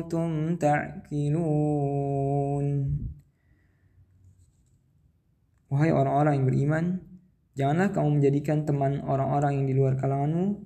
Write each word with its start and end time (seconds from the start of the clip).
كنتم 0.00 0.56
تعقلون 0.56 2.66
Wahai 5.66 5.90
orang-orang 5.90 6.38
yang 6.38 6.46
beriman, 6.46 6.84
janganlah 7.58 7.90
kamu 7.90 8.22
menjadikan 8.22 8.62
teman 8.62 9.02
orang-orang 9.02 9.60
yang 9.60 9.66
di 9.66 9.74
luar 9.74 9.98
kalanganmu, 9.98 10.62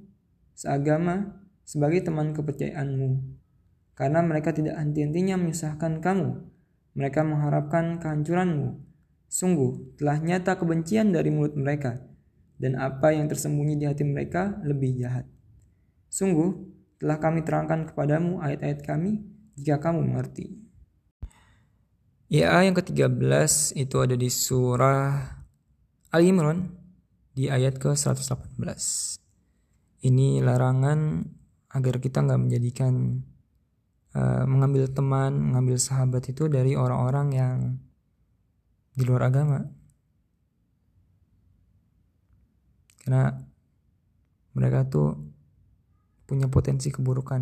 seagama, 0.53 1.41
sebagai 1.65 2.05
teman 2.05 2.37
kepercayaanmu. 2.37 3.09
Karena 3.97 4.21
mereka 4.21 4.53
tidak 4.53 4.77
henti-hentinya 4.77 5.41
menyusahkan 5.41 6.05
kamu. 6.05 6.45
Mereka 7.01 7.25
mengharapkan 7.25 7.97
kehancuranmu. 7.97 8.77
Sungguh, 9.33 9.97
telah 9.97 10.21
nyata 10.21 10.61
kebencian 10.61 11.17
dari 11.17 11.33
mulut 11.33 11.57
mereka 11.57 11.97
dan 12.61 12.77
apa 12.77 13.17
yang 13.17 13.25
tersembunyi 13.25 13.81
di 13.81 13.89
hati 13.89 14.05
mereka 14.05 14.61
lebih 14.69 15.01
jahat. 15.01 15.25
Sungguh, 16.13 16.61
telah 17.06 17.22
kami 17.22 17.46
terangkan 17.46 17.86
kepadamu 17.86 18.42
ayat-ayat 18.42 18.82
kami 18.82 19.22
jika 19.54 19.78
kamu 19.78 20.10
mengerti. 20.10 20.58
Ya, 22.26 22.58
yang 22.66 22.74
ke-13 22.74 23.78
itu 23.78 24.02
ada 24.02 24.18
di 24.18 24.26
surah 24.26 25.38
Ali 26.10 26.34
Imran 26.34 26.74
di 27.38 27.46
ayat 27.46 27.78
ke-118. 27.78 28.58
Ini 30.02 30.42
larangan 30.42 31.22
agar 31.70 32.02
kita 32.02 32.26
nggak 32.26 32.42
menjadikan 32.42 33.22
uh, 34.18 34.50
mengambil 34.50 34.90
teman, 34.90 35.38
mengambil 35.38 35.78
sahabat 35.78 36.26
itu 36.34 36.50
dari 36.50 36.74
orang-orang 36.74 37.28
yang 37.30 37.58
di 38.98 39.06
luar 39.06 39.30
agama. 39.30 39.62
karena 43.06 43.38
mereka 44.58 44.82
tuh 44.90 45.35
punya 46.26 46.50
potensi 46.50 46.90
keburukan 46.90 47.42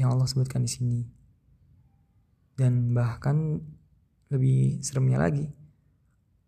yang 0.00 0.12
Allah 0.12 0.28
sebutkan 0.28 0.64
di 0.64 0.70
sini 0.72 1.00
dan 2.56 2.96
bahkan 2.96 3.60
lebih 4.32 4.80
seremnya 4.80 5.20
lagi 5.20 5.48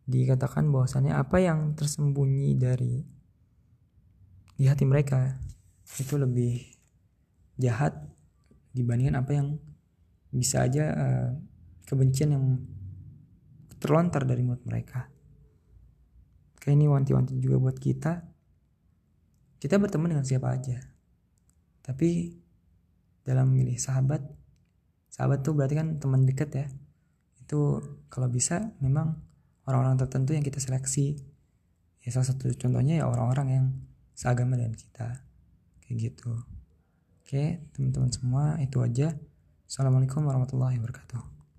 dikatakan 0.05 0.69
bahwasannya 0.69 1.17
apa 1.17 1.41
yang 1.41 1.73
tersembunyi 1.77 2.57
dari 2.57 3.01
di 4.55 4.65
hati 4.69 4.85
mereka 4.85 5.37
itu 6.01 6.17
lebih 6.17 6.61
jahat 7.57 7.97
dibandingkan 8.75 9.21
apa 9.21 9.33
yang 9.33 9.49
bisa 10.35 10.67
aja 10.67 10.85
uh, 10.93 11.31
kebencian 11.87 12.35
yang 12.35 12.45
terlontar 13.79 14.25
dari 14.25 14.41
mulut 14.41 14.65
mereka. 14.67 15.07
Kayak 16.59 16.75
ini 16.81 16.87
wanti-wanti 16.89 17.37
juga 17.39 17.61
buat 17.61 17.77
kita. 17.77 18.25
Kita 19.61 19.77
berteman 19.77 20.17
dengan 20.17 20.27
siapa 20.27 20.49
aja. 20.51 20.81
Tapi 21.85 22.33
dalam 23.21 23.53
memilih 23.53 23.77
sahabat, 23.77 24.25
sahabat 25.13 25.45
tuh 25.45 25.53
berarti 25.53 25.77
kan 25.77 26.01
teman 26.01 26.25
dekat 26.25 26.51
ya. 26.57 26.67
Itu 27.45 27.85
kalau 28.09 28.33
bisa 28.33 28.73
memang 28.81 29.21
orang-orang 29.69 30.01
tertentu 30.01 30.33
yang 30.33 30.41
kita 30.41 30.59
seleksi. 30.65 31.21
Ya 32.01 32.09
salah 32.13 32.33
satu 32.33 32.49
contohnya 32.57 33.01
ya 33.01 33.05
orang-orang 33.05 33.49
yang 33.53 33.67
seagama 34.17 34.57
dengan 34.57 34.73
kita. 34.73 35.25
Kayak 35.85 35.97
gitu. 36.01 36.33
Oke, 37.25 37.69
teman-teman 37.77 38.13
semua 38.13 38.45
itu 38.61 38.81
aja. 38.81 39.13
Assalamualaikum 39.69 40.25
warahmatullahi 40.25 40.81
wabarakatuh. 40.81 41.34